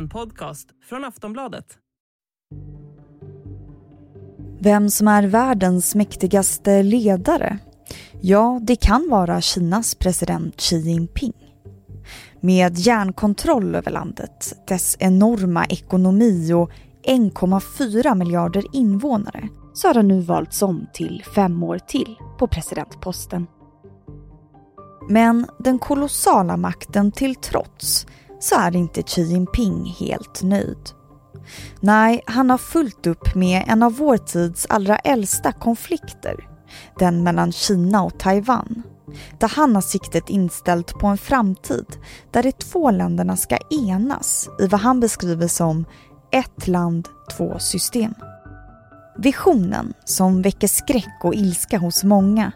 En 0.00 0.08
podcast 0.08 0.68
från 0.88 1.04
Aftonbladet. 1.04 1.64
Vem 4.60 4.90
som 4.90 5.08
är 5.08 5.22
världens 5.22 5.94
mäktigaste 5.94 6.82
ledare? 6.82 7.58
Ja, 8.20 8.60
det 8.62 8.76
kan 8.76 9.08
vara 9.10 9.40
Kinas 9.40 9.94
president 9.94 10.60
Xi 10.60 10.76
Jinping. 10.76 11.32
Med 12.40 12.78
järnkontroll 12.78 13.74
över 13.74 13.90
landet, 13.90 14.66
dess 14.66 14.96
enorma 15.00 15.66
ekonomi 15.66 16.52
och 16.52 16.70
1,4 17.06 18.14
miljarder 18.14 18.64
invånare 18.72 19.48
så 19.74 19.88
har 19.88 19.94
han 19.94 20.08
nu 20.08 20.20
valts 20.20 20.62
om 20.62 20.86
till 20.92 21.24
fem 21.34 21.62
år 21.62 21.78
till 21.78 22.16
på 22.38 22.46
presidentposten. 22.46 23.46
Men 25.08 25.46
den 25.58 25.78
kolossala 25.78 26.56
makten 26.56 27.12
till 27.12 27.34
trots 27.34 28.06
så 28.40 28.54
är 28.54 28.76
inte 28.76 29.02
Xi 29.02 29.22
Jinping 29.22 29.84
helt 29.98 30.42
nöjd. 30.42 30.90
Nej, 31.80 32.22
han 32.26 32.50
har 32.50 32.58
fullt 32.58 33.06
upp 33.06 33.34
med 33.34 33.64
en 33.68 33.82
av 33.82 33.92
vår 33.96 34.16
tids 34.16 34.66
allra 34.68 34.96
äldsta 34.98 35.52
konflikter. 35.52 36.48
Den 36.98 37.22
mellan 37.22 37.52
Kina 37.52 38.02
och 38.02 38.18
Taiwan. 38.18 38.82
Där 39.38 39.48
han 39.48 39.74
har 39.74 39.82
siktet 39.82 40.30
inställt 40.30 40.98
på 40.98 41.06
en 41.06 41.18
framtid 41.18 41.86
där 42.30 42.42
de 42.42 42.52
två 42.52 42.90
länderna 42.90 43.36
ska 43.36 43.58
enas 43.70 44.48
i 44.58 44.66
vad 44.66 44.80
han 44.80 45.00
beskriver 45.00 45.48
som 45.48 45.84
ett 46.32 46.68
land, 46.68 47.08
två 47.36 47.58
system. 47.58 48.14
Visionen, 49.18 49.92
som 50.04 50.42
väcker 50.42 50.68
skräck 50.68 51.18
och 51.24 51.34
ilska 51.34 51.78
hos 51.78 52.04
många, 52.04 52.52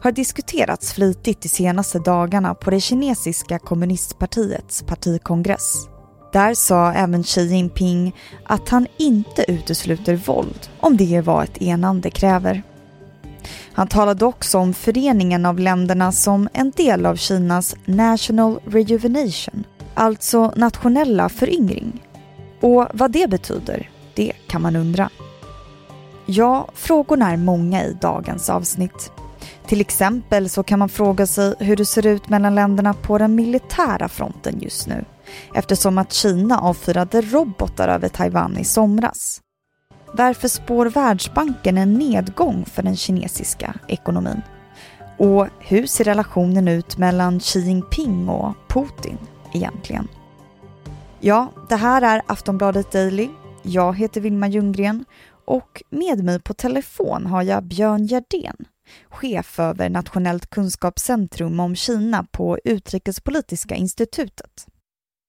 har 0.00 0.12
diskuterats 0.12 0.92
flitigt 0.92 1.40
de 1.40 1.48
senaste 1.48 1.98
dagarna 1.98 2.54
på 2.54 2.70
det 2.70 2.80
kinesiska 2.80 3.58
kommunistpartiets 3.58 4.82
partikongress. 4.82 5.88
Där 6.32 6.54
sa 6.54 6.92
även 6.92 7.22
Xi 7.22 7.46
Jinping 7.46 8.16
att 8.44 8.68
han 8.68 8.86
inte 8.96 9.50
utesluter 9.50 10.16
våld 10.16 10.68
om 10.80 10.96
det 10.96 11.16
är 11.16 11.22
vad 11.22 11.44
ett 11.44 11.62
enande 11.62 12.10
kräver. 12.10 12.62
Han 13.72 13.88
talade 13.88 14.24
också 14.24 14.58
om 14.58 14.74
föreningen 14.74 15.46
av 15.46 15.58
länderna 15.58 16.12
som 16.12 16.48
en 16.52 16.70
del 16.70 17.06
av 17.06 17.16
Kinas 17.16 17.76
National 17.84 18.60
Rejuvenation, 18.66 19.64
alltså 19.94 20.52
nationella 20.56 21.28
föryngring. 21.28 22.04
Och 22.60 22.86
vad 22.94 23.10
det 23.10 23.30
betyder, 23.30 23.90
det 24.14 24.32
kan 24.48 24.62
man 24.62 24.76
undra. 24.76 25.10
Ja, 26.26 26.68
frågorna 26.74 27.30
är 27.30 27.36
många 27.36 27.84
i 27.84 27.96
dagens 28.00 28.50
avsnitt. 28.50 29.12
Till 29.66 29.80
exempel 29.80 30.48
så 30.48 30.62
kan 30.62 30.78
man 30.78 30.88
fråga 30.88 31.26
sig 31.26 31.54
hur 31.58 31.76
det 31.76 31.84
ser 31.86 32.06
ut 32.06 32.28
mellan 32.28 32.54
länderna 32.54 32.94
på 32.94 33.18
den 33.18 33.34
militära 33.34 34.08
fronten 34.08 34.58
just 34.60 34.86
nu 34.86 35.04
eftersom 35.54 35.98
att 35.98 36.12
Kina 36.12 36.60
avfyrade 36.60 37.20
robotar 37.20 37.88
över 37.88 38.08
Taiwan 38.08 38.58
i 38.58 38.64
somras. 38.64 39.40
Varför 40.12 40.48
spår 40.48 40.86
Världsbanken 40.86 41.78
en 41.78 41.94
nedgång 41.94 42.64
för 42.64 42.82
den 42.82 42.96
kinesiska 42.96 43.74
ekonomin? 43.88 44.42
Och 45.18 45.46
hur 45.58 45.86
ser 45.86 46.04
relationen 46.04 46.68
ut 46.68 46.98
mellan 46.98 47.40
Xi 47.40 47.60
Jinping 47.60 48.28
och 48.28 48.54
Putin 48.68 49.18
egentligen? 49.52 50.08
Ja, 51.20 51.52
det 51.68 51.76
här 51.76 52.02
är 52.02 52.22
Aftonbladet 52.26 52.92
Daily. 52.92 53.28
Jag 53.62 53.96
heter 53.96 54.20
Vilma 54.20 54.48
Ljunggren 54.48 55.04
och 55.44 55.82
med 55.90 56.24
mig 56.24 56.40
på 56.40 56.54
telefon 56.54 57.26
har 57.26 57.42
jag 57.42 57.64
Björn 57.64 58.06
Gerdén, 58.06 58.56
chef 59.08 59.58
över 59.58 59.90
Nationellt 59.90 60.50
kunskapscentrum 60.50 61.60
om 61.60 61.76
Kina 61.76 62.26
på 62.32 62.58
Utrikespolitiska 62.64 63.74
institutet. 63.74 64.66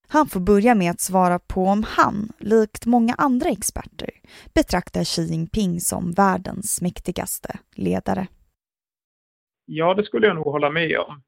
Han 0.08 0.28
får 0.28 0.40
börja 0.40 0.76
med 0.76 0.92
att 0.92 1.00
svara 1.02 1.40
på 1.40 1.66
om 1.66 1.84
han, 1.88 2.32
likt 2.38 2.86
många 2.86 3.14
andra 3.18 3.50
experter, 3.50 4.10
betraktar 4.54 5.04
Xi 5.04 5.22
Jinping 5.22 5.80
som 5.80 6.12
världens 6.12 6.82
mäktigaste 6.82 7.60
ledare. 7.76 8.28
Ja, 9.66 9.94
det 9.94 10.04
skulle 10.04 10.28
jag 10.28 10.36
nog 10.36 10.46
hålla 10.46 10.70
med 10.70 10.98
om. 10.98 11.22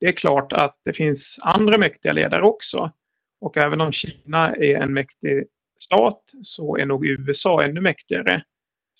Det 0.00 0.06
är 0.06 0.12
klart 0.12 0.52
att 0.52 0.80
det 0.84 0.92
finns 0.92 1.18
andra 1.38 1.78
mäktiga 1.78 2.12
ledare 2.12 2.42
också. 2.42 2.92
Och 3.40 3.56
även 3.56 3.80
om 3.80 3.92
Kina 3.92 4.54
är 4.54 4.74
en 4.74 4.94
mäktig 4.94 5.46
stat 5.80 6.22
så 6.44 6.76
är 6.76 6.86
nog 6.86 7.06
USA 7.06 7.62
ännu 7.62 7.80
mäktigare. 7.80 8.44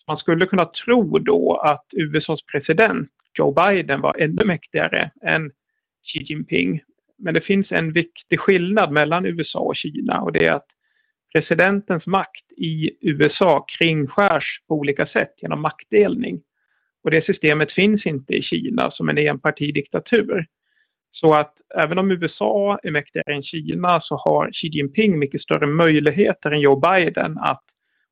Man 0.08 0.18
skulle 0.18 0.46
kunna 0.46 0.64
tro 0.64 1.18
då 1.18 1.56
att 1.56 1.86
USAs 1.92 2.40
president 2.52 3.10
Joe 3.38 3.52
Biden 3.52 4.00
var 4.00 4.16
ännu 4.18 4.44
mäktigare 4.44 5.10
än 5.22 5.50
Xi 6.04 6.22
Jinping. 6.22 6.80
Men 7.18 7.34
det 7.34 7.40
finns 7.40 7.72
en 7.72 7.92
viktig 7.92 8.40
skillnad 8.40 8.92
mellan 8.92 9.26
USA 9.26 9.58
och 9.58 9.76
Kina 9.76 10.20
och 10.20 10.32
det 10.32 10.46
är 10.46 10.52
att 10.52 10.66
presidentens 11.34 12.06
makt 12.06 12.52
i 12.56 12.90
USA 13.00 13.64
kringskärs 13.78 14.60
på 14.68 14.74
olika 14.74 15.06
sätt 15.06 15.34
genom 15.42 15.62
maktdelning. 15.62 16.40
Och 17.04 17.10
det 17.10 17.24
systemet 17.26 17.72
finns 17.72 18.06
inte 18.06 18.32
i 18.32 18.42
Kina 18.42 18.90
som 18.90 19.08
en 19.08 19.18
enpartidiktatur. 19.18 20.46
Så 21.12 21.34
att 21.34 21.54
även 21.74 21.98
om 21.98 22.10
USA 22.10 22.78
är 22.82 22.90
mäktigare 22.90 23.34
än 23.34 23.42
Kina 23.42 24.00
så 24.00 24.16
har 24.16 24.50
Xi 24.52 24.66
Jinping 24.68 25.18
mycket 25.18 25.42
större 25.42 25.66
möjligheter 25.66 26.50
än 26.50 26.60
Joe 26.60 26.76
Biden 26.76 27.38
att 27.38 27.62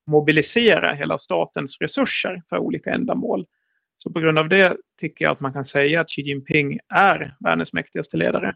mobilisera 0.07 0.95
hela 0.95 1.19
statens 1.19 1.77
resurser 1.81 2.43
för 2.49 2.59
olika 2.59 2.91
ändamål. 2.91 3.47
Så 3.99 4.13
på 4.13 4.21
grund 4.21 4.39
av 4.39 4.49
det 4.49 4.77
tycker 5.01 5.25
jag 5.25 5.33
att 5.33 5.41
man 5.41 5.53
kan 5.53 5.67
säga 5.67 6.01
att 6.01 6.11
Xi 6.11 6.23
Jinping 6.23 6.79
är 6.89 7.37
världens 7.41 7.73
mäktigaste 7.73 8.17
ledare. 8.17 8.55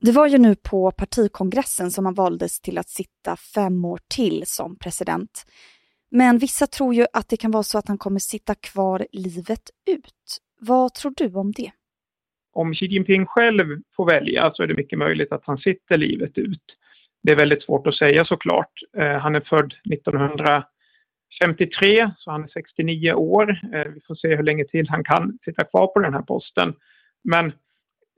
Det 0.00 0.12
var 0.12 0.26
ju 0.26 0.38
nu 0.38 0.54
på 0.54 0.90
partikongressen 0.90 1.90
som 1.90 2.04
han 2.04 2.14
valdes 2.14 2.60
till 2.60 2.78
att 2.78 2.88
sitta 2.88 3.36
fem 3.54 3.84
år 3.84 4.00
till 4.14 4.42
som 4.46 4.78
president. 4.78 5.46
Men 6.10 6.38
vissa 6.38 6.66
tror 6.66 6.94
ju 6.94 7.06
att 7.12 7.28
det 7.28 7.36
kan 7.36 7.50
vara 7.50 7.62
så 7.62 7.78
att 7.78 7.88
han 7.88 7.98
kommer 7.98 8.18
sitta 8.18 8.54
kvar 8.54 9.06
livet 9.12 9.70
ut. 9.86 10.38
Vad 10.60 10.94
tror 10.94 11.14
du 11.16 11.34
om 11.34 11.52
det? 11.52 11.70
Om 12.52 12.74
Xi 12.74 12.86
Jinping 12.86 13.26
själv 13.26 13.66
får 13.96 14.06
välja 14.06 14.50
så 14.54 14.62
är 14.62 14.66
det 14.66 14.74
mycket 14.74 14.98
möjligt 14.98 15.32
att 15.32 15.44
han 15.44 15.58
sitter 15.58 15.96
livet 15.96 16.38
ut. 16.38 16.62
Det 17.22 17.32
är 17.32 17.36
väldigt 17.36 17.62
svårt 17.62 17.86
att 17.86 17.94
säga 17.94 18.24
såklart. 18.24 18.72
Eh, 18.96 19.16
han 19.16 19.34
är 19.34 19.40
född 19.40 19.74
1953 19.92 22.10
så 22.18 22.30
han 22.30 22.44
är 22.44 22.48
69 22.48 23.12
år. 23.12 23.50
Eh, 23.74 23.84
vi 23.94 24.00
får 24.06 24.14
se 24.14 24.36
hur 24.36 24.42
länge 24.42 24.64
till 24.64 24.88
han 24.88 25.04
kan 25.04 25.38
sitta 25.44 25.64
kvar 25.64 25.86
på 25.86 26.00
den 26.00 26.14
här 26.14 26.22
posten. 26.22 26.74
Men 27.24 27.52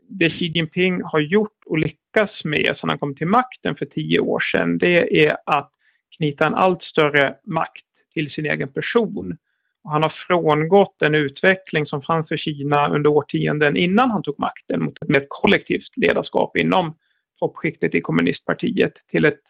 det 0.08 0.30
Xi 0.30 0.46
Jinping 0.46 1.02
har 1.02 1.20
gjort 1.20 1.58
och 1.66 1.78
lyckats 1.78 2.44
med 2.44 2.76
sedan 2.80 2.88
han 2.88 2.98
kom 2.98 3.14
till 3.14 3.26
makten 3.26 3.76
för 3.76 3.86
tio 3.86 4.20
år 4.20 4.40
sedan, 4.40 4.78
det 4.78 5.26
är 5.26 5.36
att 5.46 5.72
knyta 6.16 6.46
en 6.46 6.54
allt 6.54 6.82
större 6.82 7.34
makt 7.44 7.84
till 8.14 8.30
sin 8.30 8.46
egen 8.46 8.72
person. 8.72 9.36
Och 9.84 9.90
han 9.90 10.02
har 10.02 10.14
frångått 10.28 10.96
den 10.98 11.14
utveckling 11.14 11.86
som 11.86 12.02
fanns 12.02 12.28
för 12.28 12.36
Kina 12.36 12.88
under 12.88 13.10
årtionden 13.10 13.76
innan 13.76 14.10
han 14.10 14.22
tog 14.22 14.38
makten 14.38 14.82
mot 14.82 15.02
ett 15.02 15.08
mer 15.08 15.26
kollektivt 15.28 15.96
ledarskap 15.96 16.56
inom 16.56 16.94
toppskiktet 17.40 17.94
i 17.94 18.00
kommunistpartiet 18.00 18.92
till 19.10 19.24
ett 19.24 19.40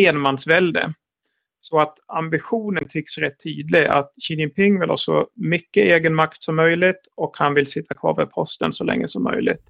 enmansvälde. 0.00 0.94
Så 1.60 1.80
att 1.80 1.98
ambitionen 2.06 2.88
tycks 2.88 3.18
rätt 3.18 3.42
tydlig 3.42 3.86
att 3.86 4.12
Xi 4.22 4.34
Jinping 4.34 4.80
vill 4.80 4.90
ha 4.90 4.98
så 4.98 5.28
mycket 5.34 5.84
egen 5.84 6.14
makt 6.14 6.42
som 6.42 6.56
möjligt 6.56 7.00
och 7.14 7.36
han 7.38 7.54
vill 7.54 7.72
sitta 7.72 7.94
kvar 7.94 8.16
vid 8.16 8.30
posten 8.30 8.72
så 8.72 8.84
länge 8.84 9.08
som 9.08 9.22
möjligt. 9.22 9.62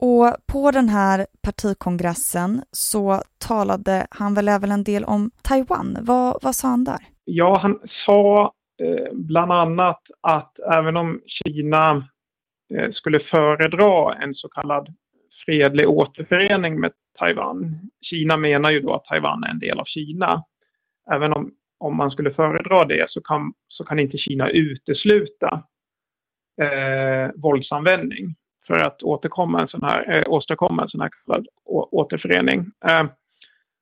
Och 0.00 0.36
på 0.52 0.70
den 0.70 0.88
här 0.88 1.26
partikongressen 1.42 2.62
så 2.72 3.22
talade 3.48 4.06
han 4.10 4.34
väl 4.34 4.48
även 4.48 4.72
en 4.72 4.84
del 4.84 5.04
om 5.04 5.30
Taiwan. 5.42 5.98
Vad, 6.00 6.38
vad 6.42 6.54
sa 6.54 6.68
han 6.68 6.84
där? 6.84 7.00
Ja, 7.24 7.58
han 7.58 7.78
sa 8.06 8.52
eh, 8.82 9.12
bland 9.12 9.52
annat 9.52 10.02
att 10.20 10.58
även 10.58 10.96
om 10.96 11.20
Kina 11.26 12.08
eh, 12.74 12.92
skulle 12.92 13.20
föredra 13.20 14.14
en 14.14 14.34
så 14.34 14.48
kallad 14.48 14.94
fredlig 15.48 15.88
återförening 15.88 16.80
med 16.80 16.92
Taiwan. 17.18 17.90
Kina 18.00 18.36
menar 18.36 18.70
ju 18.70 18.80
då 18.80 18.94
att 18.94 19.04
Taiwan 19.04 19.44
är 19.44 19.48
en 19.48 19.58
del 19.58 19.80
av 19.80 19.84
Kina. 19.84 20.44
Även 21.10 21.32
om, 21.32 21.50
om 21.78 21.96
man 21.96 22.10
skulle 22.10 22.30
föredra 22.30 22.84
det 22.84 23.10
så 23.10 23.20
kan, 23.20 23.52
så 23.68 23.84
kan 23.84 23.98
inte 23.98 24.18
Kina 24.18 24.50
utesluta 24.50 25.62
eh, 26.62 27.30
våldsanvändning 27.34 28.34
för 28.66 28.74
att 28.74 29.02
återkomma 29.02 29.60
en 29.60 29.68
sån 29.68 29.82
här, 29.82 30.16
eh, 30.16 30.32
åstadkomma 30.32 30.82
en 30.82 30.88
sån 30.88 31.00
här 31.00 31.10
kallad 31.24 31.46
återförening. 31.90 32.70
Eh, 32.84 33.04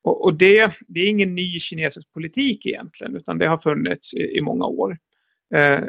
och, 0.02 0.24
och 0.24 0.34
det, 0.34 0.72
det, 0.88 1.00
är 1.00 1.08
ingen 1.08 1.34
ny 1.34 1.60
kinesisk 1.60 2.12
politik 2.12 2.66
egentligen, 2.66 3.16
utan 3.16 3.38
det 3.38 3.46
har 3.46 3.58
funnits 3.58 4.14
i, 4.14 4.38
i 4.38 4.40
många 4.40 4.66
år. 4.66 4.98
Eh, 5.54 5.80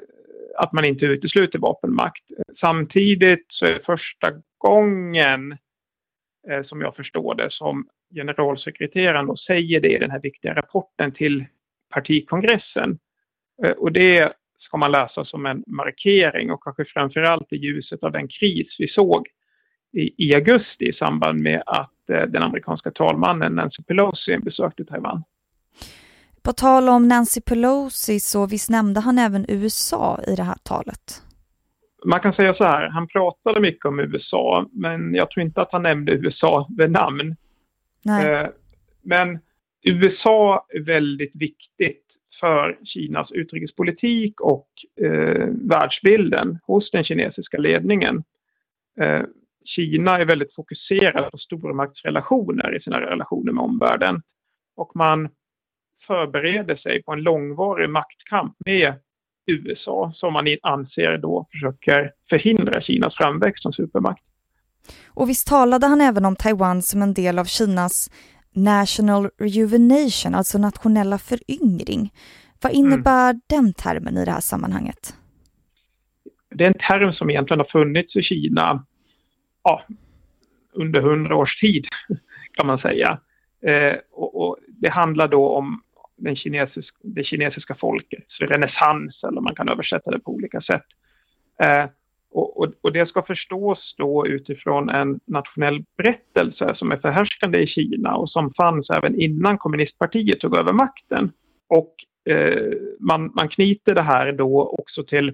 att 0.58 0.74
man 0.74 0.86
inte 0.86 1.06
utesluter 1.06 1.60
vapenmakt. 1.60 2.24
Samtidigt 2.60 3.46
så 3.50 3.66
är 3.66 3.74
det 3.74 3.86
första 3.86 4.32
gången, 4.58 5.58
Eh, 6.50 6.64
som 6.64 6.82
jag 6.82 6.96
förstår 6.96 7.36
det, 7.36 7.52
som 7.52 7.88
generalsekreteraren 8.14 9.28
då 9.28 9.38
säger 9.38 9.82
det 9.82 9.96
i 9.96 9.98
den 9.98 10.12
här 10.12 10.20
viktiga 10.20 10.54
rapporten 10.54 11.12
till 11.12 11.46
partikongressen. 11.90 13.00
Eh, 13.64 13.72
och 13.72 13.92
det 13.92 14.34
ska 14.60 14.78
man 14.78 14.92
läsa 14.92 15.26
som 15.26 15.46
en 15.46 15.64
markering 15.68 16.52
och 16.52 16.64
kanske 16.64 16.86
framförallt 16.86 17.54
i 17.54 17.56
ljuset 17.56 18.04
av 18.04 18.12
den 18.12 18.28
kris 18.28 18.76
vi 18.80 18.88
såg 18.88 19.28
i, 19.94 20.28
i 20.28 20.36
augusti 20.36 20.90
i 20.90 20.94
samband 20.94 21.40
med 21.40 21.64
att 21.66 22.10
eh, 22.10 22.22
den 22.22 22.44
amerikanska 22.44 22.92
talmannen 22.92 23.56
Nancy 23.56 23.84
Pelosi 23.84 24.38
besökte 24.38 24.86
Taiwan. 24.86 25.24
På 26.42 26.54
tal 26.54 26.90
om 26.90 27.08
Nancy 27.08 27.42
Pelosi 27.42 28.20
så 28.20 28.48
visst 28.48 28.70
nämnde 28.70 29.00
han 29.00 29.20
även 29.20 29.46
USA 29.50 30.20
i 30.28 30.36
det 30.36 30.44
här 30.44 30.58
talet? 30.64 31.22
Man 32.06 32.20
kan 32.20 32.34
säga 32.34 32.54
så 32.54 32.64
här, 32.64 32.90
han 32.90 33.08
pratade 33.08 33.60
mycket 33.60 33.86
om 33.86 34.00
USA 34.00 34.66
men 34.72 35.14
jag 35.14 35.32
tror 35.32 35.46
inte 35.46 35.62
att 35.62 35.72
han 35.72 35.84
nämnde 35.84 36.12
USA 36.12 36.68
vid 36.78 36.92
namn. 36.92 37.36
Nej. 38.04 38.52
Men 39.02 39.40
USA 39.84 40.66
är 40.70 40.80
väldigt 40.80 41.36
viktigt 41.36 42.04
för 42.40 42.80
Kinas 42.84 43.32
utrikespolitik 43.32 44.42
och 44.42 44.68
eh, 45.02 45.48
världsbilden 45.50 46.60
hos 46.64 46.92
den 46.92 47.04
kinesiska 47.04 47.58
ledningen. 47.58 48.24
Eh, 49.00 49.22
Kina 49.66 50.18
är 50.18 50.26
väldigt 50.26 50.54
fokuserad 50.56 51.32
på 51.32 51.38
stormaktsrelationer 51.38 52.76
i 52.76 52.82
sina 52.82 53.02
relationer 53.02 53.52
med 53.52 53.64
omvärlden. 53.64 54.22
Och 54.76 54.92
man 54.96 55.30
förbereder 56.08 56.76
sig 56.76 57.04
på 57.04 57.12
en 57.12 57.22
långvarig 57.22 57.90
maktkamp 57.90 58.56
med 58.66 58.94
USA 59.48 60.14
som 60.16 60.34
man 60.34 60.46
anser 60.64 61.18
då 61.18 61.48
försöker 61.52 62.12
förhindra 62.30 62.82
Kinas 62.82 63.16
framväxt 63.16 63.62
som 63.62 63.74
supermakt. 63.74 64.24
Och 65.08 65.30
visst 65.30 65.48
talade 65.48 65.88
han 65.88 66.02
även 66.02 66.26
om 66.26 66.36
Taiwan 66.36 66.82
som 66.82 67.02
en 67.02 67.14
del 67.14 67.40
av 67.40 67.46
Kinas 67.46 68.12
National 68.54 69.30
Rejuvenation, 69.40 70.36
alltså 70.36 70.58
nationella 70.58 71.18
föryngring. 71.18 72.14
Vad 72.62 72.72
mm. 72.72 72.86
innebär 72.86 73.30
mm. 73.30 73.42
den 73.48 73.74
termen 73.74 74.18
i 74.18 74.26
det 74.26 74.32
här 74.32 74.40
sammanhanget? 74.40 75.14
Det 76.50 76.64
är 76.64 76.68
en 76.68 76.74
term 76.88 77.14
som 77.14 77.30
egentligen 77.30 77.60
har 77.60 77.68
funnits 77.68 78.16
i 78.16 78.22
Kina 78.24 78.86
ja, 79.64 79.82
under 80.74 81.02
hundra 81.02 81.36
års 81.36 81.60
tid, 81.60 81.88
kan 82.52 82.68
man 82.68 82.80
säga. 82.80 83.20
Eh, 83.62 83.96
och, 84.12 84.42
och, 84.42 84.58
det 84.68 84.90
handlar 84.90 85.28
då 85.28 85.50
om 85.50 85.82
den 86.18 86.36
kinesisk, 86.36 86.96
det 87.04 87.24
kinesiska 87.24 87.76
folket, 87.76 88.26
renässans, 88.40 89.24
eller 89.24 89.42
man 89.42 89.56
kan 89.56 89.70
översätta 89.70 90.12
det 90.12 90.20
på 90.20 90.32
olika 90.32 90.62
sätt. 90.62 90.86
Eh, 91.64 91.86
och, 92.32 92.60
och, 92.60 92.74
och, 92.82 92.94
det 92.94 93.10
ska 93.10 93.22
förstås 93.22 93.96
då 93.98 94.28
utifrån 94.28 94.90
en 94.90 95.20
nationell 95.26 95.84
berättelse 95.98 96.76
som 96.76 96.92
är 96.92 96.98
förhärskande 96.98 97.60
i 97.60 97.68
Kina 97.68 98.16
och 98.16 98.30
som 98.30 98.54
fanns 98.54 98.90
även 98.90 99.22
innan 99.22 99.58
kommunistpartiet 99.58 100.40
tog 100.40 100.58
över 100.58 100.74
makten. 100.74 101.32
Och 101.68 101.96
eh, 102.34 102.74
man, 103.00 103.32
man 103.36 103.50
knyter 103.50 103.96
det 103.96 104.02
här 104.02 104.32
då 104.32 104.76
också 104.80 105.04
till 105.04 105.28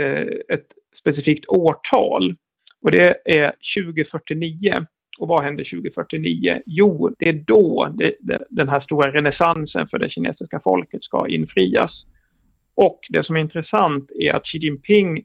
eh, 0.00 0.26
ett 0.48 0.66
specifikt 1.00 1.48
årtal. 1.48 2.36
Och 2.82 2.90
det 2.90 3.16
är 3.24 3.52
2049. 3.76 4.86
Och 5.18 5.28
vad 5.28 5.44
händer 5.44 5.64
2049? 5.64 6.62
Jo, 6.66 7.14
det 7.18 7.28
är 7.28 7.32
då 7.32 7.88
det, 7.94 8.14
det, 8.20 8.44
den 8.50 8.68
här 8.68 8.80
stora 8.80 9.12
renässansen 9.12 9.88
för 9.88 9.98
det 9.98 10.10
kinesiska 10.10 10.60
folket 10.64 11.04
ska 11.04 11.28
infrias. 11.28 12.04
Och 12.74 13.00
det 13.08 13.26
som 13.26 13.36
är 13.36 13.40
intressant 13.40 14.10
är 14.10 14.32
att 14.32 14.46
Xi 14.46 14.58
Jinping 14.58 15.24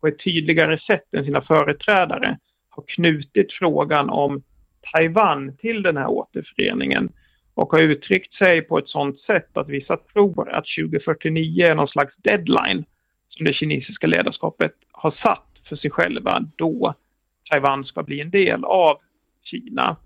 på 0.00 0.06
ett 0.06 0.24
tydligare 0.24 0.78
sätt 0.78 1.14
än 1.14 1.24
sina 1.24 1.42
företrädare 1.42 2.38
har 2.68 2.84
knutit 2.86 3.52
frågan 3.52 4.10
om 4.10 4.42
Taiwan 4.92 5.56
till 5.56 5.82
den 5.82 5.96
här 5.96 6.08
återföreningen 6.08 7.12
och 7.54 7.72
har 7.72 7.80
uttryckt 7.80 8.34
sig 8.34 8.62
på 8.62 8.78
ett 8.78 8.88
sådant 8.88 9.20
sätt 9.20 9.56
att 9.56 9.68
vissa 9.68 9.96
tror 9.96 10.50
att 10.50 10.64
2049 10.78 11.66
är 11.66 11.74
någon 11.74 11.88
slags 11.88 12.14
deadline 12.16 12.84
som 13.28 13.46
det 13.46 13.52
kinesiska 13.52 14.06
ledarskapet 14.06 14.72
har 14.92 15.10
satt 15.10 15.46
för 15.68 15.76
sig 15.76 15.90
själva 15.90 16.44
då 16.56 16.94
Taiwan 17.50 17.84
ska 17.84 18.02
bli 18.02 18.20
en 18.20 18.30
del 18.30 18.64
av 18.64 18.96
Kina. 19.42 19.96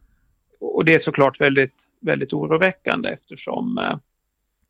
Och 0.61 0.85
det 0.85 0.95
är 0.95 1.01
såklart 1.01 1.41
väldigt, 1.41 1.75
väldigt 2.01 2.33
oroväckande 2.33 3.09
eftersom 3.09 3.79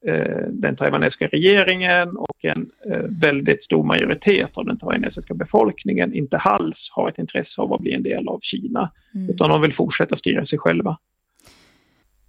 eh, 0.06 0.48
den 0.48 0.76
taiwanesiska 0.76 1.26
regeringen 1.26 2.16
och 2.16 2.44
en 2.44 2.70
eh, 2.90 3.02
väldigt 3.08 3.64
stor 3.64 3.84
majoritet 3.84 4.50
av 4.54 4.64
den 4.64 4.78
taiwanesiska 4.78 5.34
befolkningen 5.34 6.14
inte 6.14 6.38
alls 6.38 6.88
har 6.90 7.08
ett 7.08 7.18
intresse 7.18 7.60
av 7.60 7.72
att 7.72 7.80
bli 7.80 7.92
en 7.92 8.02
del 8.02 8.28
av 8.28 8.40
Kina, 8.42 8.92
mm. 9.14 9.30
utan 9.30 9.50
de 9.50 9.62
vill 9.62 9.74
fortsätta 9.74 10.16
styra 10.16 10.46
sig 10.46 10.58
själva. 10.58 10.98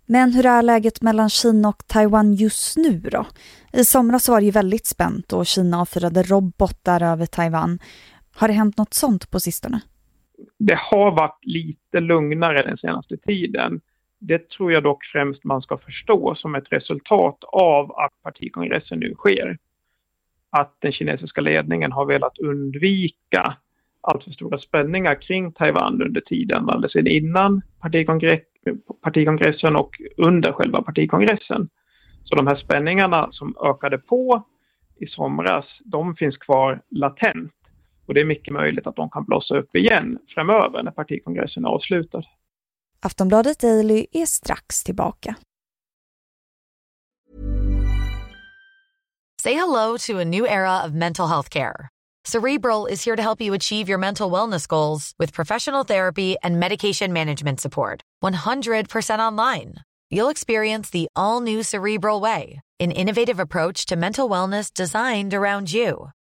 Men 0.06 0.33
hur 0.33 0.45
är 0.45 0.62
läget 0.62 1.01
mellan 1.01 1.30
Kina 1.30 1.69
och 1.69 1.88
Taiwan 1.88 2.33
just 2.33 2.77
nu 2.77 3.00
då? 3.00 3.25
I 3.74 3.83
somras 3.83 4.30
var 4.30 4.39
det 4.39 4.45
ju 4.45 4.51
väldigt 4.51 4.86
spänt 4.86 5.33
och 5.33 5.45
Kina 5.45 5.81
avfyrade 5.81 6.24
robotar 6.24 7.03
över 7.03 7.25
Taiwan. 7.25 7.80
Har 8.36 8.48
det 8.48 8.53
hänt 8.53 8.77
något 8.77 8.94
sånt 8.94 9.31
på 9.31 9.39
sistone? 9.39 9.81
Det 10.57 10.75
har 10.75 11.11
varit 11.11 11.39
lite 11.45 11.99
lugnare 11.99 12.61
den 12.61 12.77
senaste 12.77 13.17
tiden. 13.17 13.81
Det 14.19 14.49
tror 14.49 14.71
jag 14.71 14.83
dock 14.83 15.05
främst 15.05 15.43
man 15.43 15.61
ska 15.61 15.77
förstå 15.77 16.35
som 16.35 16.55
ett 16.55 16.71
resultat 16.71 17.43
av 17.43 17.91
att 17.91 18.11
partikongressen 18.23 18.99
nu 18.99 19.13
sker. 19.13 19.57
Att 20.49 20.75
den 20.79 20.91
kinesiska 20.91 21.41
ledningen 21.41 21.91
har 21.91 22.05
velat 22.05 22.37
undvika 22.37 23.57
alltför 24.01 24.31
stora 24.31 24.57
spänningar 24.57 25.21
kring 25.21 25.51
Taiwan 25.51 26.01
under 26.01 26.21
tiden, 26.21 26.69
alldeles 26.69 26.95
innan 26.95 27.61
partikongressen 29.01 29.75
och 29.75 30.01
under 30.17 30.51
själva 30.51 30.81
partikongressen. 30.81 31.69
Så 32.23 32.35
de 32.35 32.47
här 32.47 32.55
spänningarna 32.55 33.31
som 33.31 33.55
ökade 33.63 33.97
på 33.97 34.43
i 34.99 35.07
somras, 35.07 35.65
de 35.85 36.15
finns 36.15 36.37
kvar 36.37 36.81
latent. 36.89 37.54
Och 38.07 38.13
det 38.13 38.21
är 38.21 38.25
mycket 38.25 38.53
möjligt 38.53 38.87
att 38.87 38.95
de 38.95 39.09
kan 39.09 39.25
blossa 39.25 39.57
upp 39.57 39.75
igen 39.75 40.19
framöver 40.27 40.83
när 40.83 40.91
partikongressen 40.91 41.65
är 41.65 41.69
avslutad. 41.69 42.23
Aftonbladet 42.99 43.59
Daily 43.59 44.05
är 44.11 44.25
strax 44.25 44.83
tillbaka. 44.83 45.35
Say 49.41 49.53
hello 49.53 49.97
to 49.97 50.19
a 50.19 50.25
new 50.25 50.45
era 50.47 50.83
of 50.85 50.93
mental 50.93 51.27
health 51.27 51.49
care. 51.49 51.89
Cerebral 52.23 52.87
is 52.87 53.05
here 53.05 53.15
to 53.15 53.21
help 53.21 53.41
you 53.41 53.53
achieve 53.53 53.87
your 53.87 53.99
mental 53.99 54.31
wellness 54.31 54.67
goals 54.67 55.13
with 55.19 55.33
professional 55.33 55.83
therapy 55.83 56.35
and 56.41 56.59
medication 56.59 57.13
management 57.13 57.61
support. 57.61 58.01
100% 58.23 59.19
online. 59.19 59.75
You'll 60.09 60.31
experience 60.31 60.89
the 60.89 61.07
all 61.15 61.41
new 61.41 61.61
Cerebral 61.61 62.19
Way, 62.21 62.61
an 62.79 62.89
innovative 62.91 63.39
approach 63.39 63.85
to 63.85 63.95
mental 63.95 64.27
wellness 64.27 64.73
designed 64.73 65.35
around 65.35 65.71
you. 65.71 66.09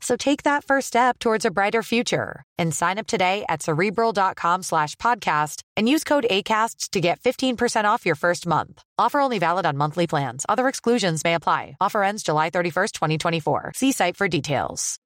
So 0.00 0.16
take 0.16 0.44
that 0.44 0.64
first 0.64 0.86
step 0.86 1.18
towards 1.18 1.44
a 1.44 1.50
brighter 1.50 1.82
future 1.82 2.44
and 2.56 2.74
sign 2.74 2.98
up 2.98 3.06
today 3.08 3.44
at 3.48 3.62
cerebral.com 3.62 4.62
slash 4.62 4.94
podcast 4.96 5.62
and 5.76 5.88
use 5.88 6.04
code 6.04 6.26
ACasts 6.30 6.90
to 6.90 7.00
get 7.00 7.20
15% 7.20 7.84
off 7.84 8.06
your 8.06 8.14
first 8.14 8.46
month. 8.46 8.82
Offer 8.98 9.20
only 9.20 9.38
valid 9.38 9.66
on 9.66 9.76
monthly 9.76 10.06
plans. 10.06 10.46
Other 10.48 10.68
exclusions 10.68 11.24
may 11.24 11.34
apply. 11.34 11.76
Offer 11.80 12.04
ends 12.04 12.22
July 12.22 12.50
31st, 12.50 12.92
2024. 12.92 13.72
See 13.74 13.92
site 13.92 14.16
for 14.16 14.28
details. 14.28 15.00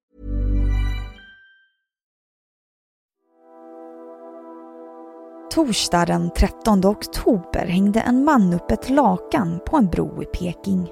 Torsdag 5.53 6.07
den 6.07 6.31
13 6.31 6.85
oktober 6.85 7.67
hängde 7.67 8.01
en 8.01 8.25
man 8.25 8.55
upp 8.55 8.71
ett 8.71 8.91
lakan 8.91 9.61
på 9.67 9.77
en 9.77 9.91
bro 9.91 10.23
i 10.23 10.27
Peking. 10.27 10.91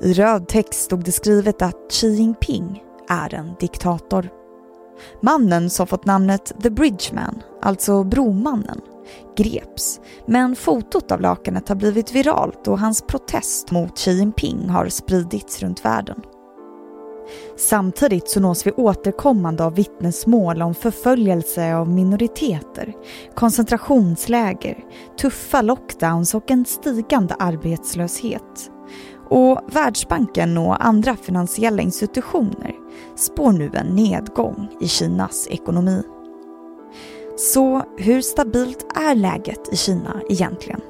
I 0.00 0.12
röd 0.12 0.48
text 0.48 0.82
stod 0.82 1.04
det 1.04 1.12
skrivet 1.12 1.62
att 1.62 1.90
Xi 1.90 2.14
Jinping 2.14 2.82
är 3.08 3.34
en 3.34 3.54
diktator. 3.60 4.28
Mannen 5.20 5.70
som 5.70 5.86
fått 5.86 6.06
namnet 6.06 6.52
The 6.62 6.70
Bridgeman, 6.70 7.42
alltså 7.62 8.04
bromannen, 8.04 8.80
greps 9.36 10.00
men 10.26 10.56
fotot 10.56 11.12
av 11.12 11.20
lakanet 11.20 11.68
har 11.68 11.76
blivit 11.76 12.12
viralt 12.12 12.68
och 12.68 12.78
hans 12.78 13.02
protest 13.02 13.70
mot 13.70 13.98
Xi 13.98 14.10
Jinping 14.10 14.68
har 14.68 14.88
spridits 14.88 15.62
runt 15.62 15.84
världen. 15.84 16.22
Samtidigt 17.56 18.28
så 18.28 18.40
nås 18.40 18.66
vi 18.66 18.72
återkommande 18.72 19.64
av 19.64 19.74
vittnesmål 19.74 20.62
om 20.62 20.74
förföljelse 20.74 21.74
av 21.74 21.88
minoriteter, 21.88 22.92
koncentrationsläger, 23.34 24.84
tuffa 25.20 25.62
lockdowns 25.62 26.34
och 26.34 26.50
en 26.50 26.64
stigande 26.64 27.34
arbetslöshet. 27.34 28.70
Och 29.28 29.60
Världsbanken 29.74 30.58
och 30.58 30.84
andra 30.84 31.16
finansiella 31.16 31.82
institutioner 31.82 32.72
spår 33.16 33.52
nu 33.52 33.70
en 33.74 33.86
nedgång 33.86 34.68
i 34.80 34.88
Kinas 34.88 35.48
ekonomi. 35.50 36.02
Så 37.36 37.82
hur 37.98 38.20
stabilt 38.20 38.96
är 38.96 39.14
läget 39.14 39.72
i 39.72 39.76
Kina 39.76 40.20
egentligen? 40.30 40.80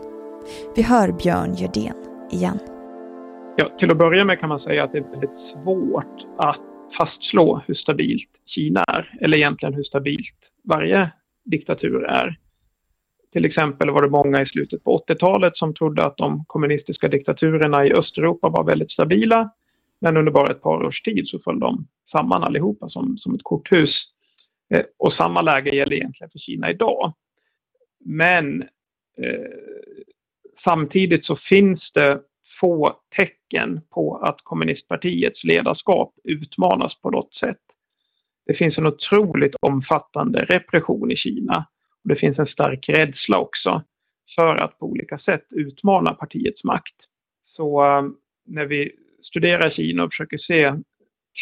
Vi 0.76 0.82
hör 0.82 1.12
Björn 1.12 1.54
Jördén 1.54 1.96
igen. 2.30 2.58
Ja, 3.56 3.68
till 3.78 3.90
att 3.90 3.98
börja 3.98 4.24
med 4.24 4.40
kan 4.40 4.48
man 4.48 4.60
säga 4.60 4.84
att 4.84 4.92
det 4.92 4.98
är 4.98 5.10
väldigt 5.10 5.54
svårt 5.54 6.26
att 6.38 6.60
fastslå 6.98 7.62
hur 7.66 7.74
stabilt 7.74 8.30
Kina 8.46 8.84
är, 8.84 9.18
eller 9.20 9.36
egentligen 9.36 9.74
hur 9.74 9.82
stabilt 9.82 10.38
varje 10.64 11.10
diktatur 11.44 12.04
är. 12.04 12.38
Till 13.34 13.44
exempel 13.44 13.90
var 13.90 14.02
det 14.02 14.10
många 14.10 14.42
i 14.42 14.46
slutet 14.46 14.84
på 14.84 15.04
80-talet 15.08 15.56
som 15.56 15.74
trodde 15.74 16.04
att 16.04 16.16
de 16.16 16.44
kommunistiska 16.46 17.08
diktaturerna 17.08 17.86
i 17.86 17.92
Östeuropa 17.92 18.48
var 18.48 18.64
väldigt 18.64 18.90
stabila. 18.92 19.50
Men 20.00 20.16
under 20.16 20.32
bara 20.32 20.50
ett 20.50 20.62
par 20.62 20.84
års 20.84 21.02
tid 21.02 21.28
så 21.28 21.38
föll 21.38 21.60
de 21.60 21.86
samman 22.12 22.44
allihopa 22.44 22.88
som, 22.88 23.18
som 23.18 23.34
ett 23.34 23.42
korthus. 23.42 23.90
Eh, 24.74 24.82
och 24.98 25.12
samma 25.12 25.42
läge 25.42 25.76
gäller 25.76 25.96
egentligen 25.96 26.30
för 26.30 26.38
Kina 26.38 26.70
idag. 26.70 27.12
Men 28.04 28.62
eh, 29.18 29.50
samtidigt 30.64 31.26
så 31.26 31.36
finns 31.36 31.92
det 31.94 32.20
få 32.60 32.96
tecken 33.16 33.80
på 33.90 34.16
att 34.16 34.36
kommunistpartiets 34.42 35.44
ledarskap 35.44 36.14
utmanas 36.24 37.00
på 37.00 37.10
något 37.10 37.34
sätt. 37.34 37.60
Det 38.46 38.54
finns 38.54 38.78
en 38.78 38.86
otroligt 38.86 39.54
omfattande 39.60 40.44
repression 40.44 41.10
i 41.10 41.16
Kina. 41.16 41.66
Och 42.04 42.08
det 42.08 42.16
finns 42.16 42.38
en 42.38 42.46
stark 42.46 42.88
rädsla 42.88 43.38
också 43.38 43.82
för 44.34 44.56
att 44.56 44.78
på 44.78 44.87
olika 44.87 45.18
sätt 45.18 45.46
utmana 45.50 46.14
partiets 46.14 46.64
makt. 46.64 46.94
Så 47.56 47.84
eh, 47.84 48.02
när 48.46 48.66
vi 48.66 48.92
studerar 49.23 49.70
Kina 49.70 50.04
och 50.04 50.11
försöker 50.11 50.38
se 50.38 50.75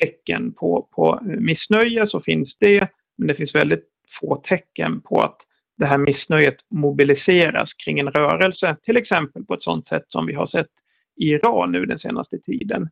tecken 0.03 0.53
på, 0.53 0.89
på 0.95 1.21
missnöje 1.23 2.07
så 2.07 2.21
finns 2.21 2.57
det, 2.59 2.89
men 3.19 3.29
det 3.29 3.35
finns 3.35 3.55
väldigt 3.55 3.89
få 4.21 4.37
tecken 4.37 5.01
på 5.01 5.21
att 5.21 5.39
det 5.79 5.87
här 5.87 5.99
missnöjet 5.99 6.57
mobiliseras 6.71 7.73
kring 7.75 7.99
en 7.99 8.11
rörelse, 8.11 8.77
till 8.83 8.97
exempel 8.97 9.45
på 9.45 9.55
ett 9.55 9.63
sådant 9.63 9.89
sätt 9.89 10.05
som 10.09 10.27
vi 10.27 10.35
har 10.35 10.47
sett 10.47 10.71
i 11.17 11.29
Iran 11.29 11.73
nu 11.73 11.87
den 11.87 11.99
senaste 11.99 12.39
tiden. 12.39 12.89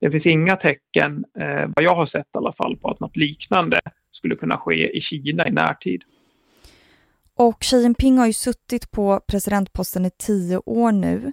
Det 0.00 0.10
finns 0.10 0.26
inga 0.26 0.56
tecken, 0.56 1.24
eh, 1.38 1.70
vad 1.74 1.84
jag 1.84 1.94
har 1.94 2.06
sett 2.06 2.26
i 2.26 2.38
alla 2.38 2.52
fall, 2.52 2.76
på 2.76 2.90
att 2.90 3.00
något 3.00 3.16
liknande 3.16 3.80
skulle 4.12 4.36
kunna 4.36 4.56
ske 4.56 4.96
i 4.98 5.00
Kina 5.00 5.48
i 5.48 5.50
närtid. 5.50 6.04
Och 7.36 7.62
Xi 7.62 7.82
Jinping 7.82 8.18
har 8.18 8.26
ju 8.26 8.32
suttit 8.32 8.90
på 8.90 9.20
presidentposten 9.28 10.04
i 10.04 10.10
tio 10.10 10.60
år 10.66 10.92
nu. 10.92 11.32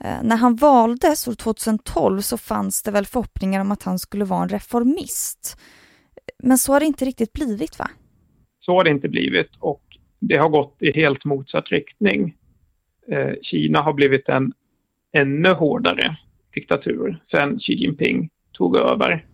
Eh, 0.00 0.22
när 0.22 0.36
han 0.36 0.56
valdes 0.56 1.28
år 1.28 1.34
2012 1.34 2.20
så 2.20 2.36
fanns 2.38 2.82
det 2.82 2.90
väl 2.90 3.06
förhoppningar 3.06 3.60
om 3.60 3.72
att 3.72 3.82
han 3.82 3.98
skulle 3.98 4.24
vara 4.24 4.42
en 4.42 4.48
reformist. 4.48 5.60
Men 6.42 6.58
så 6.58 6.72
har 6.72 6.80
det 6.80 6.86
inte 6.86 7.04
riktigt 7.04 7.32
blivit 7.32 7.78
va? 7.78 7.90
Så 8.60 8.72
har 8.72 8.84
det 8.84 8.90
inte 8.90 9.08
blivit 9.08 9.50
och 9.58 9.82
det 10.20 10.36
har 10.36 10.48
gått 10.48 10.76
i 10.80 10.92
helt 10.92 11.24
motsatt 11.24 11.68
riktning. 11.68 12.36
Eh, 13.08 13.32
Kina 13.42 13.82
har 13.82 13.92
blivit 13.92 14.28
en 14.28 14.52
ännu 15.12 15.48
hårdare 15.48 16.16
diktatur 16.54 17.22
sedan 17.30 17.58
Xi 17.58 17.72
Jinping 17.72 18.30
tog 18.52 18.76
över. 18.76 19.26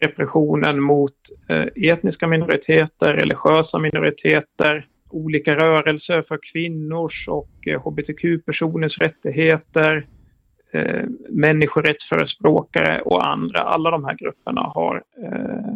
Repressionen 0.00 0.80
mot 0.80 1.14
eh, 1.48 1.66
etniska 1.90 2.26
minoriteter, 2.26 3.14
religiösa 3.14 3.78
minoriteter, 3.78 4.86
olika 5.10 5.56
rörelser 5.56 6.22
för 6.28 6.38
kvinnors 6.52 7.28
och 7.28 7.50
eh, 7.66 7.80
hbtq-personers 7.80 8.98
rättigheter, 8.98 10.06
eh, 10.72 11.04
människorättsförespråkare 11.28 13.00
och 13.00 13.26
andra. 13.26 13.60
Alla 13.60 13.90
de 13.90 14.04
här 14.04 14.16
grupperna 14.16 14.60
har 14.60 15.02
eh, 15.22 15.74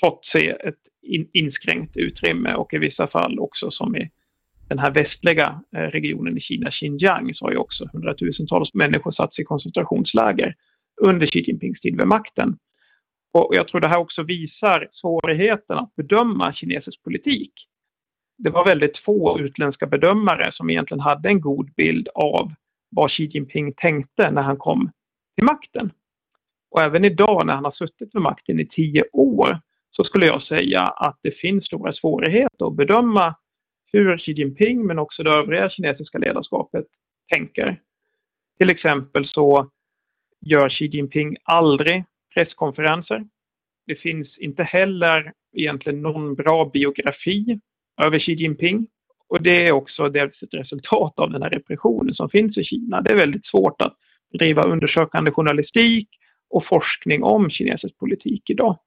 fått 0.00 0.24
se 0.24 0.50
ett 0.50 0.78
in, 1.02 1.28
inskränkt 1.32 1.96
utrymme 1.96 2.54
och 2.54 2.74
i 2.74 2.78
vissa 2.78 3.06
fall 3.06 3.38
också 3.38 3.70
som 3.70 3.96
i 3.96 4.10
den 4.68 4.78
här 4.78 4.90
västliga 4.90 5.60
eh, 5.76 5.80
regionen 5.80 6.38
i 6.38 6.40
Kina, 6.40 6.70
Xinjiang, 6.70 7.34
så 7.34 7.44
har 7.44 7.52
ju 7.52 7.58
också 7.58 7.88
hundratusentals 7.92 8.74
människor 8.74 9.12
satts 9.12 9.38
i 9.38 9.44
koncentrationsläger 9.44 10.54
under 11.00 11.26
Xi 11.26 11.44
Jinpings 11.46 11.80
tid 11.80 11.96
vid 11.96 12.06
makten. 12.06 12.58
Och 13.32 13.50
jag 13.54 13.68
tror 13.68 13.80
det 13.80 13.88
här 13.88 13.98
också 13.98 14.22
visar 14.22 14.88
svårigheten 14.92 15.78
att 15.78 15.96
bedöma 15.96 16.52
kinesisk 16.52 17.02
politik. 17.02 17.52
Det 18.38 18.50
var 18.50 18.64
väldigt 18.64 18.98
få 18.98 19.40
utländska 19.40 19.86
bedömare 19.86 20.52
som 20.52 20.70
egentligen 20.70 21.00
hade 21.00 21.28
en 21.28 21.40
god 21.40 21.74
bild 21.74 22.08
av 22.14 22.52
vad 22.90 23.10
Xi 23.10 23.24
Jinping 23.24 23.72
tänkte 23.72 24.30
när 24.30 24.42
han 24.42 24.56
kom 24.56 24.90
till 25.34 25.44
makten. 25.44 25.90
Och 26.70 26.82
även 26.82 27.04
idag 27.04 27.46
när 27.46 27.54
han 27.54 27.64
har 27.64 27.72
suttit 27.72 28.14
vid 28.14 28.22
makten 28.22 28.60
i 28.60 28.66
tio 28.66 29.04
år 29.12 29.60
så 29.90 30.04
skulle 30.04 30.26
jag 30.26 30.42
säga 30.42 30.82
att 30.82 31.18
det 31.22 31.30
finns 31.30 31.66
stora 31.66 31.92
svårigheter 31.92 32.66
att 32.66 32.76
bedöma 32.76 33.34
hur 33.92 34.18
Xi 34.18 34.32
Jinping 34.32 34.86
men 34.86 34.98
också 34.98 35.22
det 35.22 35.30
övriga 35.30 35.70
kinesiska 35.70 36.18
ledarskapet 36.18 36.86
tänker. 37.32 37.80
Till 38.58 38.70
exempel 38.70 39.28
så 39.28 39.70
gör 40.40 40.68
Xi 40.68 40.86
Jinping 40.86 41.36
aldrig 41.42 42.04
presskonferenser. 42.34 43.26
Det 43.86 43.94
finns 43.94 44.38
inte 44.38 44.62
heller 44.62 45.32
egentligen 45.52 46.02
någon 46.02 46.34
bra 46.34 46.70
biografi 46.72 47.60
över 48.02 48.18
Xi 48.18 48.32
Jinping. 48.32 48.86
Och 49.28 49.42
det 49.42 49.66
är 49.66 49.72
också 49.72 50.08
dels 50.08 50.42
ett 50.42 50.54
resultat 50.54 51.14
av 51.16 51.30
den 51.30 51.42
här 51.42 51.50
repressionen 51.50 52.14
som 52.14 52.30
finns 52.30 52.58
i 52.58 52.64
Kina. 52.64 53.00
Det 53.00 53.10
är 53.10 53.16
väldigt 53.16 53.46
svårt 53.46 53.82
att 53.82 53.96
driva 54.32 54.62
undersökande 54.62 55.30
journalistik 55.30 56.08
och 56.50 56.66
forskning 56.66 57.22
om 57.22 57.50
kinesisk 57.50 57.98
politik 57.98 58.50
idag. 58.50 58.78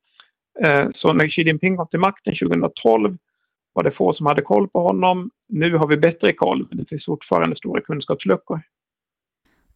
Eh, 0.63 0.87
så 0.95 1.13
när 1.13 1.27
Xi 1.27 1.41
Jinping 1.41 1.77
kom 1.77 1.87
till 1.87 1.99
makten 1.99 2.35
2012 2.35 3.17
var 3.73 3.83
det 3.83 3.91
få 3.91 4.13
som 4.13 4.25
hade 4.25 4.41
koll 4.41 4.67
på 4.67 4.79
honom. 4.81 5.29
Nu 5.49 5.77
har 5.77 5.87
vi 5.87 5.97
bättre 5.97 6.33
koll, 6.33 6.67
men 6.69 6.77
det 6.77 6.89
finns 6.89 7.05
fortfarande 7.05 7.55
stora 7.55 7.81
kunskapsluckor. 7.81 8.61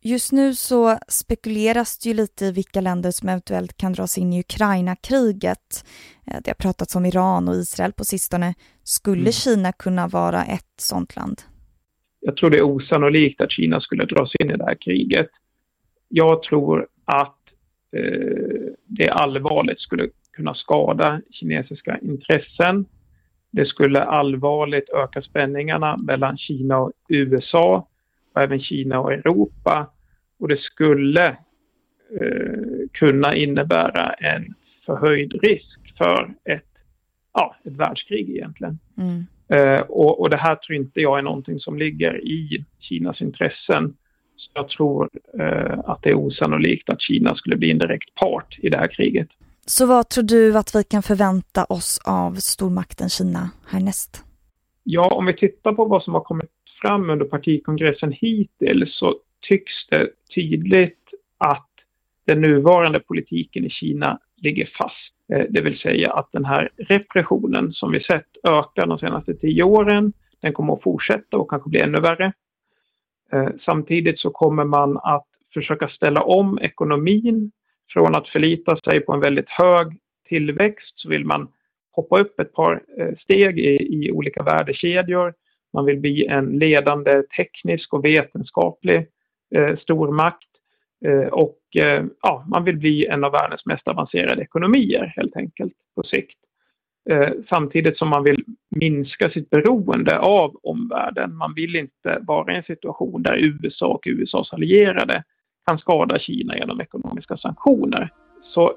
Just 0.04 0.32
nu 0.32 0.56
så 0.56 0.98
spekuleras 1.08 1.98
det 1.98 2.10
ju 2.10 2.16
lite 2.16 2.46
i 2.46 2.52
vilka 2.52 2.82
länder 2.82 3.12
som 3.12 3.30
eventuellt 3.30 3.78
kan 3.78 3.94
dras 3.94 4.18
in 4.18 4.34
i 4.34 4.40
Ukraina-kriget. 4.40 5.86
Eh, 6.28 6.38
det 6.44 6.50
har 6.50 6.56
pratats 6.56 6.96
om 6.96 7.06
Iran 7.06 7.48
och 7.48 7.56
Israel 7.56 7.94
på 7.94 8.04
sistone. 8.04 8.54
Skulle 8.84 9.22
mm. 9.22 9.32
Kina 9.32 9.72
kunna 9.72 10.08
vara 10.08 10.44
ett 10.44 10.74
sådant 10.78 11.16
land? 11.16 11.42
Jag 12.20 12.38
tror 12.38 12.50
det 12.50 12.58
är 12.58 12.64
osannolikt 12.64 13.42
att 13.42 13.52
Kina 13.52 13.82
skulle 13.82 14.06
dras 14.06 14.36
in 14.40 14.52
i 14.52 14.58
det 14.58 14.66
här 14.66 14.78
kriget. 14.82 15.30
Jag 16.08 16.44
tror 16.44 16.88
att 17.06 17.40
eh, 17.96 18.74
det 18.86 19.10
allvarligt 19.10 19.80
skulle 19.80 20.10
kunna 20.32 20.54
skada 20.56 21.22
kinesiska 21.32 22.00
intressen 22.02 22.86
det 23.54 23.66
skulle 23.66 24.04
allvarligt 24.04 24.90
öka 24.90 25.22
spänningarna 25.22 25.98
mellan 25.98 26.38
Kina 26.38 26.78
och 26.78 26.92
USA 27.08 27.88
och 28.34 28.42
även 28.42 28.60
Kina 28.60 29.00
och 29.00 29.14
Europa. 29.14 29.93
Och 30.44 30.50
det 30.50 30.62
skulle 30.62 31.26
eh, 32.22 32.88
kunna 32.92 33.36
innebära 33.36 34.14
en 34.14 34.54
förhöjd 34.86 35.34
risk 35.44 35.80
för 35.98 36.34
ett, 36.44 36.70
ja, 37.34 37.56
ett 37.64 37.74
världskrig 37.74 38.30
egentligen. 38.30 38.80
Mm. 38.98 39.26
Eh, 39.48 39.82
och, 39.82 40.22
och 40.22 40.30
det 40.30 40.38
här 40.38 40.56
tror 40.56 40.76
inte 40.76 41.02
jag 41.02 41.20
är 41.20 41.22
någonting 41.22 41.60
som 41.60 41.78
ligger 41.78 42.26
i 42.28 42.66
Kinas 42.80 43.22
intressen. 43.22 43.94
Så 44.36 44.52
jag 44.54 44.70
tror 44.70 45.10
eh, 45.40 45.80
att 45.86 46.02
det 46.04 46.10
är 46.10 46.16
osannolikt 46.16 46.90
att 46.90 47.02
Kina 47.02 47.36
skulle 47.36 47.58
bli 47.58 47.72
en 47.72 47.78
direkt 47.78 48.16
part 48.16 48.60
i 48.62 48.70
det 48.70 48.78
här 48.78 48.88
kriget. 48.88 49.28
Så 49.66 49.86
vad 49.86 50.10
tror 50.10 50.24
du 50.24 50.58
att 50.58 50.76
vi 50.76 50.84
kan 50.84 51.04
förvänta 51.04 51.66
oss 51.66 52.00
av 52.06 52.36
stormakten 52.36 53.10
Kina 53.10 53.50
härnäst? 53.68 54.24
Ja, 54.84 55.08
om 55.16 55.26
vi 55.26 55.34
tittar 55.34 55.74
på 55.74 55.86
vad 55.86 56.04
som 56.04 56.14
har 56.14 56.22
kommit 56.22 56.52
fram 56.82 57.10
under 57.10 57.26
partikongressen 57.26 58.12
hittills 58.12 58.98
så 58.98 59.16
tycks 59.44 59.88
det 59.90 60.10
tydligt 60.36 61.00
att 61.38 61.70
den 62.26 62.42
nuvarande 62.42 63.00
politiken 63.00 63.66
i 63.66 63.70
Kina 63.70 64.20
ligger 64.38 64.70
fast. 64.78 65.14
Eh, 65.34 65.46
det 65.50 65.62
vill 65.62 65.80
säga 65.80 66.14
att 66.14 66.32
den 66.32 66.46
här 66.46 66.70
repressionen 66.78 67.74
som 67.74 67.92
vi 67.92 68.00
sett 68.04 68.28
öka 68.44 68.86
de 68.86 69.00
senaste 69.00 69.34
tio 69.34 69.64
åren, 69.64 70.14
den 70.42 70.54
kommer 70.54 70.74
att 70.74 70.84
fortsätta 70.84 71.38
och 71.38 71.50
kanske 71.50 71.70
bli 71.70 71.80
ännu 71.80 72.00
värre. 72.00 72.34
Eh, 73.32 73.50
samtidigt 73.66 74.20
så 74.20 74.30
kommer 74.30 74.64
man 74.64 74.98
att 74.98 75.28
försöka 75.54 75.88
ställa 75.88 76.22
om 76.22 76.60
ekonomin 76.62 77.52
från 77.90 78.16
att 78.16 78.28
förlita 78.28 78.78
sig 78.78 79.00
på 79.00 79.14
en 79.14 79.20
väldigt 79.20 79.50
hög 79.50 79.88
tillväxt 80.28 80.94
så 80.96 81.10
vill 81.10 81.26
man 81.26 81.48
hoppa 81.92 82.20
upp 82.20 82.40
ett 82.40 82.54
par 82.54 82.84
eh, 82.98 83.18
steg 83.24 83.60
i, 83.60 84.06
i 84.06 84.12
olika 84.12 84.44
värdekedjor. 84.44 85.34
Man 85.74 85.86
vill 85.86 86.00
bli 86.00 86.26
en 86.26 86.46
ledande 86.46 87.24
teknisk 87.38 87.94
och 87.94 88.06
vetenskaplig 88.06 89.08
eh, 89.56 89.78
stormakt. 89.78 90.48
Eh, 91.06 91.28
och 91.28 91.60
eh, 91.76 92.06
ja, 92.22 92.46
man 92.48 92.64
vill 92.64 92.78
bli 92.78 93.08
en 93.08 93.24
av 93.24 93.32
världens 93.32 93.66
mest 93.66 93.88
avancerade 93.88 94.42
ekonomier 94.42 95.14
helt 95.16 95.36
enkelt 95.36 95.74
på 95.96 96.04
sikt. 96.04 96.38
Eh, 97.10 97.30
samtidigt 97.50 97.98
som 97.98 98.10
man 98.10 98.24
vill 98.24 98.44
minska 98.70 99.30
sitt 99.30 99.50
beroende 99.50 100.20
av 100.20 100.60
omvärlden. 100.64 101.36
Man 101.36 101.54
vill 101.54 101.76
inte 101.76 102.20
vara 102.22 102.54
i 102.54 102.58
en 102.58 102.64
situation 102.64 103.24
där 103.24 103.38
USA 103.38 103.88
och 103.88 104.04
USAs 104.06 104.54
allierade 104.54 105.24
kan 105.68 105.80
skada 105.80 106.20
Kina 106.20 106.58
genom 106.58 106.82
ekonomiska 106.82 107.38
sanktioner. 107.38 108.10
Så 108.44 108.74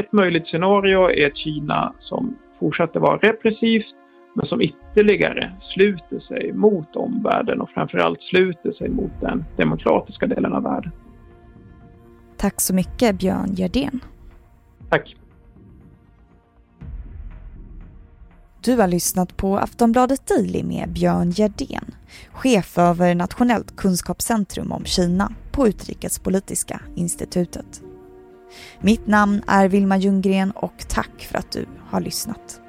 ett 0.00 0.12
möjligt 0.12 0.48
scenario 0.48 1.10
är 1.10 1.26
ett 1.26 1.36
Kina 1.36 1.92
som 2.00 2.38
fortsätter 2.58 3.00
vara 3.00 3.16
repressivt 3.16 3.94
men 4.34 4.46
som 4.46 4.60
ytterligare 4.60 5.52
sluter 5.74 6.20
sig 6.20 6.52
mot 6.52 6.96
omvärlden 6.96 7.60
och 7.60 7.70
framförallt 7.70 8.22
sluter 8.22 8.72
sig 8.72 8.88
mot 8.88 9.12
den 9.20 9.44
demokratiska 9.56 10.26
delen 10.26 10.52
av 10.52 10.62
världen. 10.62 10.92
Tack 12.36 12.60
så 12.60 12.74
mycket 12.74 13.18
Björn 13.18 13.54
Gerdén. 13.54 14.00
Tack. 14.90 15.16
Du 18.62 18.76
har 18.76 18.88
lyssnat 18.88 19.36
på 19.36 19.58
Aftonbladet 19.58 20.26
Daily 20.26 20.62
med 20.62 20.88
Björn 20.92 21.30
Gerdén, 21.30 21.84
chef 22.32 22.78
över 22.78 23.14
Nationellt 23.14 23.76
kunskapscentrum 23.76 24.72
om 24.72 24.84
Kina 24.84 25.32
på 25.52 25.68
Utrikespolitiska 25.68 26.80
institutet. 26.94 27.82
Mitt 28.80 29.06
namn 29.06 29.42
är 29.46 29.68
Vilma 29.68 29.96
Ljunggren 29.96 30.50
och 30.50 30.74
tack 30.88 31.20
för 31.20 31.38
att 31.38 31.52
du 31.52 31.66
har 31.88 32.00
lyssnat. 32.00 32.60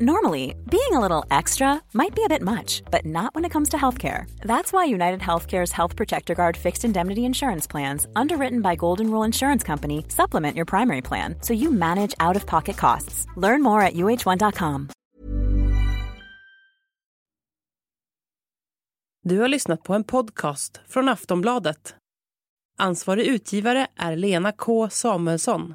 Normally, 0.00 0.54
being 0.70 0.92
a 0.92 1.00
little 1.00 1.24
extra 1.28 1.82
might 1.92 2.14
be 2.14 2.22
a 2.24 2.28
bit 2.28 2.40
much, 2.42 2.82
but 2.88 3.04
not 3.04 3.34
when 3.34 3.44
it 3.44 3.52
comes 3.52 3.68
to 3.68 3.76
healthcare. 3.76 4.26
That's 4.42 4.72
why 4.72 4.84
United 4.84 5.18
Healthcare's 5.20 5.72
Health 5.72 5.96
Protector 5.96 6.34
Guard 6.34 6.56
fixed 6.56 6.84
indemnity 6.84 7.24
insurance 7.24 7.66
plans, 7.70 8.06
underwritten 8.14 8.62
by 8.62 8.76
Golden 8.76 9.10
Rule 9.10 9.26
Insurance 9.26 9.66
Company, 9.66 10.04
supplement 10.08 10.56
your 10.56 10.66
primary 10.66 11.02
plan 11.02 11.34
so 11.40 11.52
you 11.52 11.72
manage 11.72 12.14
out 12.20 12.36
of 12.36 12.46
pocket 12.46 12.76
costs. 12.76 13.26
Learn 13.36 13.62
more 13.62 13.86
at 13.86 13.94
uh1.com. 13.94 14.88
Du 19.24 19.40
har 19.40 19.48
lyssnat 19.48 19.82
på 19.82 19.94
en 19.94 20.04
podcast 20.04 20.80
från 20.88 21.08
Aftonbladet. 21.08 21.94
Ansvarig 22.78 23.26
utgivare 23.26 23.86
är 23.96 24.16
Lena 24.16 24.52
K 24.52 24.88
Samuelsson. 24.90 25.74